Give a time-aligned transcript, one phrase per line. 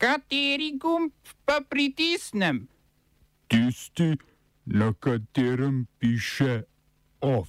[0.00, 1.12] Kateri gumb
[1.44, 2.68] pa pritisnem?
[3.48, 4.16] Tisti,
[4.64, 6.62] na katerem piše
[7.20, 7.48] OF.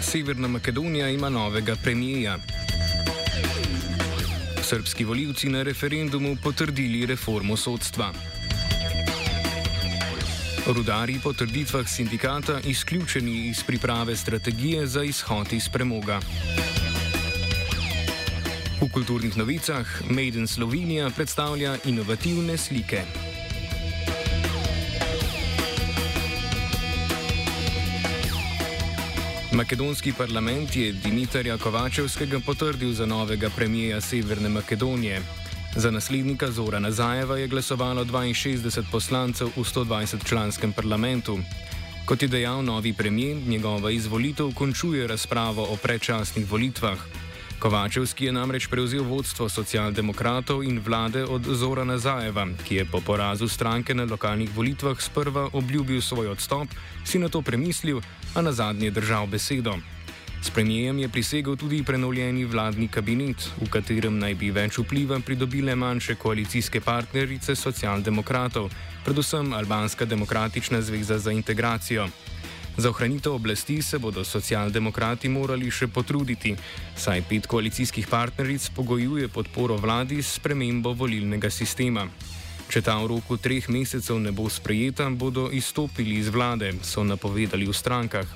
[0.00, 2.38] Severna Makedonija ima novega premijeja.
[4.62, 8.12] Srbski voljivci na referendumu potrdili reformo sodstva.
[10.66, 16.20] Rudari po trditvah sindikata izključeni iz priprave strategije za izhod iz premoga.
[18.84, 23.00] V kulturnih novicah Maiden Slovenija predstavlja inovativne slike.
[29.52, 35.22] Makedonski parlament je Dimitarja Kovačevskega potrdil za novega premijeja Severne Makedonije.
[35.76, 41.38] Za naslednika Zora Nazajeva je glasovalo 62 poslancev v 120 članskem parlamentu.
[42.04, 47.23] Kot je dejal novi premijer, njegova izvolitev končuje razpravo o predčasnih volitvah.
[47.64, 53.48] Kovačevski je namreč prevzel vodstvo socialdemokratov in vlade od Zora Nazajeva, ki je po porazu
[53.48, 56.68] stranke na lokalnih volitvah sprva obljubil svoj odstop,
[57.08, 58.02] si na to premislil,
[58.34, 59.78] a na zadnje držal besedo.
[60.42, 65.72] S premijejem je prisegel tudi prenovljeni vladni kabinet, v katerem naj bi več vpliva pridobile
[65.74, 68.68] manjše koalicijske partnerice socialdemokratov,
[69.04, 72.08] predvsem Albanska demokratična zveza za integracijo.
[72.76, 76.56] Za ohranitev oblasti se bodo socialdemokrati morali še potruditi,
[76.98, 82.08] saj pet koalicijskih partneric pogojuje podporo vladi s premembo volilnega sistema.
[82.68, 87.68] Če ta v roku treh mesecev ne bo sprejeta, bodo izstopili iz vlade, so napovedali
[87.70, 88.26] v strankah.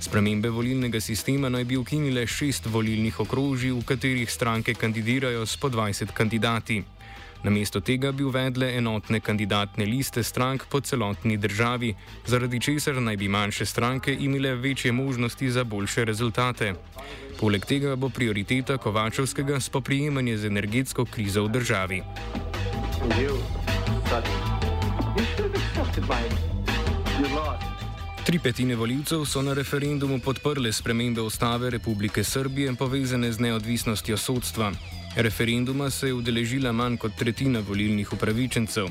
[0.00, 5.68] Spremembe volilnega sistema naj bi ukinile šest volilnih okrožij, v katerih stranke kandidirajo s po
[5.68, 6.80] 20 kandidati.
[7.44, 11.94] Namesto tega bi uvedle enotne kandidatne liste strank po celotni državi,
[12.26, 16.74] zaradi česar naj bi manjše stranke imele večje možnosti za boljše rezultate.
[17.40, 22.02] Poleg tega bo prioriteta Kovačevskega spoprijemanje z energetsko krizo v državi.
[28.24, 34.72] Tri petine voljivcev so na referendumu podprle spremembe ustave Republike Srbije povezane z neodvisnostjo sodstva.
[35.16, 38.88] Referenduma se je udeležila manj kot tretjina volilnih upravičencev.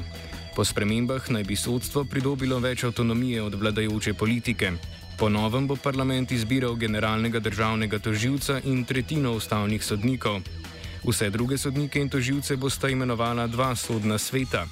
[0.55, 4.71] Po spremembah naj bi sodstvo pridobilo več avtonomije od vladajoče politike.
[5.19, 10.39] Po novem bo parlament izbiral generalnega državnega toživca in tretjino ustavnih sodnikov.
[11.03, 14.63] Vse druge sodnike in toživce bosta imenovala dva sodna sveta.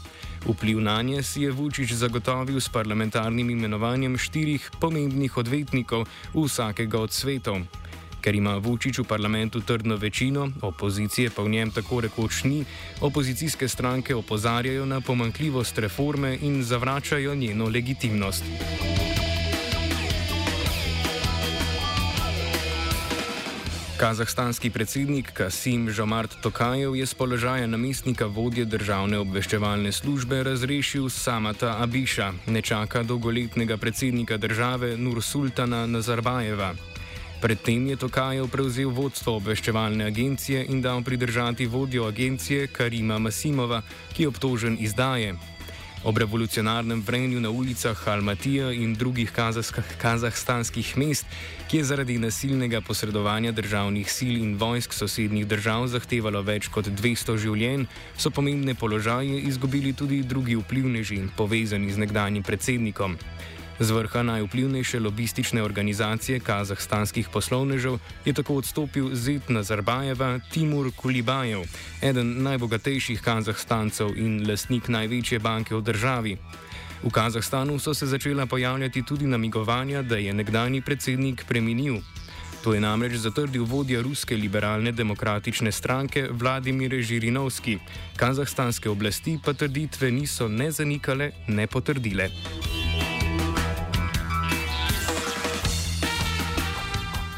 [0.46, 7.12] Vpliv na nje si je Vučić zagotovil s parlamentarnim imenovanjem štirih pomembnih odvetnikov vsakega od
[7.12, 7.60] svetov.
[8.22, 12.66] Ker ima Vučić v parlamentu trdno večino, opozicije pa v njem tako rekoč ni,
[13.02, 18.44] opozicijske stranke opozarjajo na pomankljivost reforme in zavračajo njeno legitimnost.
[24.02, 31.76] Kazahstanski predsednik Kasim Žomart Tokajev je z položaja namestnika vodje državne obveščevalne službe razrešil Samata
[31.84, 36.74] Abiša, nečaka dolgoletnega predsednika države Nursultana Nazarbajeva.
[37.41, 43.79] Predtem je Tokajev prevzel vodstvo obveščevalne agencije in dal pridržati vodjo agencije Karima Masimova,
[44.13, 45.34] ki je obtožen izdaje.
[46.06, 49.34] Ob revolucionarnem vrenju na ulicah Almatija in drugih
[49.97, 51.25] kazahstanskih mest,
[51.66, 57.40] ki je zaradi nasilnega posredovanja državnih sil in vojsk sosednjih držav zahtevalo več kot 200
[57.41, 57.88] življenj,
[58.18, 63.18] so pomembne položaje izgubili tudi drugi vplivneži, povezani z nekdanjim predsednikom.
[63.81, 71.66] Z vrha najvplivnejše lobistične organizacije kazahstanskih poslovnežev je tako odstopil Zed Nazarbajeva Timur Kulibajev,
[72.02, 76.38] eden najbogatejših kazahstancev in lastnik največje banke v državi.
[77.03, 81.97] V Kazahstanu so se začela pojavljati tudi namigovanja, da je nekdani predsednik preminil.
[82.64, 87.80] To je namreč zatrdil vodja ruske liberalne demokratične stranke Vladimir Žirinovski.
[88.16, 92.30] Kazahstanske oblasti pa trditve niso ne zanikale, ne potrdile.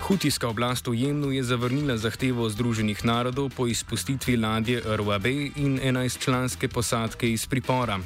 [0.03, 6.67] Hutijska oblast v Jemnu je zavrnila zahtevo Združenih narodov po izpustitvi ladje RWB in 11-članske
[6.67, 7.99] posadke iz pripora.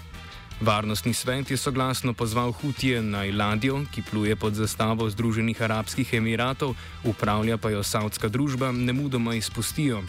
[0.62, 6.78] Varnostni svet je soglasno pozval Hutije naj ladjo, ki pluje pod zastavo Združenih arabskih emiratov,
[7.04, 10.04] upravlja pa jo savdska družba, ne mudoma izpustijo.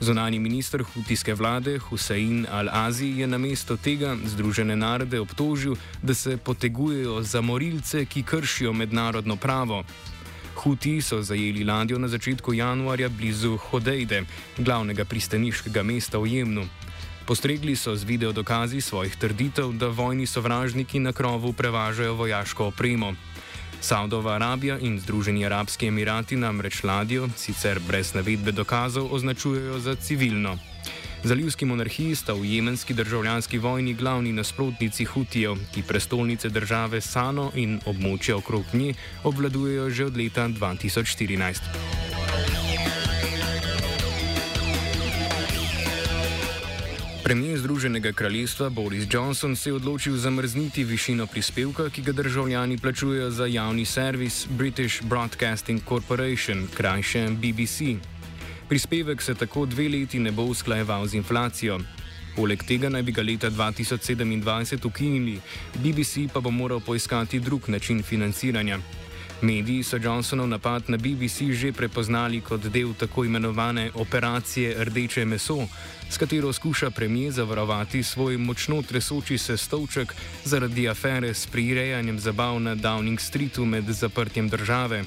[0.00, 7.22] Zunani minister hutijske vlade Hussein al-Azi je namesto tega Združene narode obtožil, da se potegujejo
[7.22, 9.84] za morilce, ki kršijo mednarodno pravo.
[10.58, 14.24] Huti so zajeli ladjo na začetku januarja blizu Hodejde,
[14.58, 16.66] glavnega pristaniškega mesta v Jemnu.
[17.26, 23.14] Postregli so z video dokazi svojih trditev, da vojni sovražniki na krovu prevažajo vojaško opremo.
[23.80, 30.58] Saudova Arabija in Združeni arabski emirati namreč ladjo, sicer brez navedbe dokazov, označujejo za civilno.
[31.24, 37.80] Zalivski monarhiji sta v jemenski državljanski vojni glavni nasprotnici Hutijev, ki prestolnice države Sano in
[37.86, 38.94] območja okrog nje
[39.24, 41.58] obvladujejo že od leta 2014.
[47.28, 53.30] Premijer Združenega kraljestva Boris Johnson se je odločil zamrzniti višino prispevka, ki ga državljani plačujejo
[53.30, 58.00] za javni servis British Broadcasting Corporation, krajše BBC.
[58.68, 61.78] Prispevek se tako dve leti ne bo usklajeval z inflacijo.
[62.36, 65.40] Poleg tega naj bi ga leta 2027 ukinili,
[65.74, 68.78] BBC pa bo moral poiskati drug način financiranja.
[69.42, 75.66] Mediji so Johnsonov napad na BBC že prepoznali kot del tako imenovane operacije Rdeče meso,
[76.10, 82.60] s katero skuša premijer zavarovati svoj močno tresoči se stolček zaradi afere s prirejanjem zabav
[82.60, 85.04] na Downing Streetu med zaprtjem države.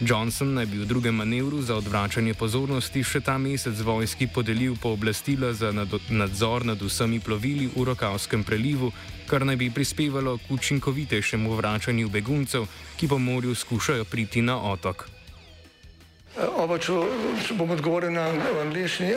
[0.00, 5.50] Johnson naj bi v drugem manevru za odvračanje pozornosti še ta mesec vojski podelil pooblastila
[5.52, 5.72] za
[6.10, 8.92] nadzor nad vsemi plovili v Rokavskem prelivu,
[9.26, 15.08] kar naj bi prispevalo k učinkovitejšemu vračanju beguncev, ki po morju skušajo priti na otok.
[16.38, 16.94] Oba, če,
[17.42, 18.30] če bom odgovoril na
[18.62, 19.16] angliški.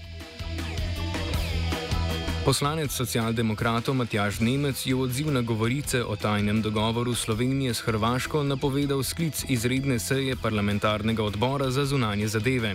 [2.41, 8.41] Poslanec socialdemokratov Matjaž Nemec je v odziv na govorice o tajnem dogovoru Slovenije s Hrvaško
[8.41, 12.73] napovedal sklic izredne seje parlamentarnega odbora za zunanje zadeve.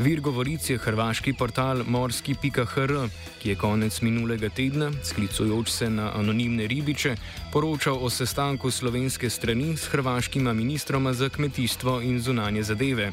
[0.00, 2.92] Vir govoric je hrvaški portal morski.hr,
[3.40, 7.16] ki je konec minulega tedna, sklicujoč se na anonimne ribiče,
[7.52, 13.12] poročal o sestanku slovenske strani s hrvaškima ministroma za kmetijstvo in zunanje zadeve.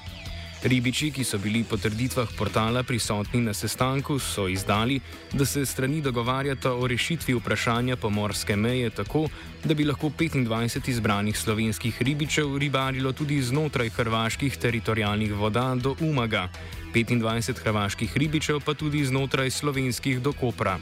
[0.63, 5.01] Ribiči, ki so bili po trditvah portala prisotni na sestanku, so izdali,
[5.33, 9.27] da se strani dogovarjata o rešitvi vprašanja pomorske meje tako,
[9.63, 16.47] da bi lahko 25 izbranih slovenskih ribičev ribarilo tudi znotraj hrvaških teritorijalnih voda do Umaga,
[16.93, 20.79] 25 hrvaških ribičev pa tudi znotraj slovenskih do Kopra.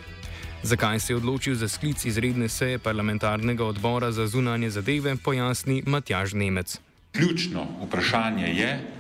[0.63, 6.33] Zakaj se je odločil za sklic izredne seje parlamentarnega odbora za zunanje zadeve, pojasni Matjaž
[6.33, 6.79] Nemec.
[7.11, 8.90] Ključno vprašanje je,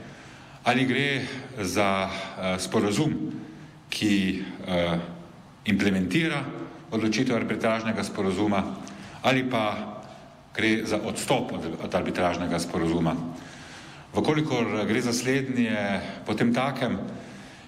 [0.63, 1.21] ali gre
[1.57, 3.13] za uh, sporazum,
[3.89, 4.99] ki uh,
[5.65, 6.43] implementira
[6.91, 8.61] odločitev arbitražnega sporazuma,
[9.23, 9.63] ali pa
[10.55, 13.15] gre za odstop od, od arbitražnega sporazuma.
[14.13, 16.99] Vkolikor gre za slednje, potem takem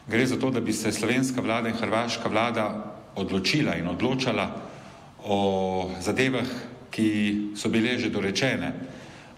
[0.07, 2.67] gre za to, da bi se slovenska vlada in hrvaška vlada
[3.15, 4.49] odločila in odločala
[5.23, 5.39] o
[6.03, 6.49] zadevah,
[6.91, 7.09] ki
[7.55, 8.73] so bile že dorečene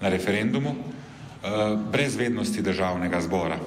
[0.02, 0.94] na referendumu, Eh,
[1.92, 3.59] brez vednosti državnega zbora.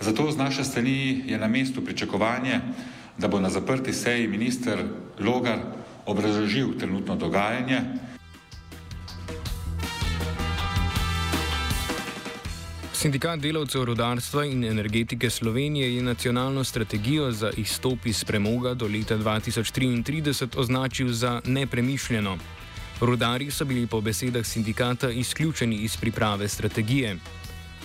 [0.00, 2.60] Zato z naše strani je na mestu pričakovanje,
[3.18, 4.84] da bo na zaprti seji minister
[5.18, 5.58] Logar
[6.06, 7.80] obrazložil trenutno dogajanje.
[12.92, 19.18] Sindikat delavcev rodarstva in energetike Slovenije je nacionalno strategijo za izstop iz premoga do leta
[19.18, 22.38] 2033 označil za nepremišljeno.
[23.00, 27.16] Rudari so bili po besedah sindikata izključeni iz priprave strategije.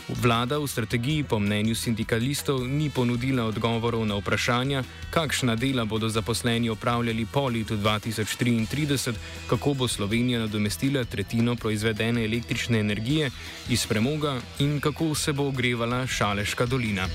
[0.08, 6.70] Vlada v strategiji, po mnenju sindikalistov, ni ponudila odgovorov na vprašanja, kakšna dela bodo zaposleni
[6.70, 9.14] opravljali po letu 2033,
[9.48, 13.32] kako bo Slovenija nadomestila tretjino proizvedene električne energije
[13.70, 17.08] iz premoga in kako se bo ogrevala Šaleška dolina.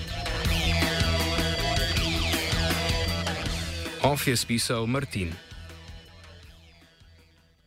[4.03, 5.46] Of je spisal Martin.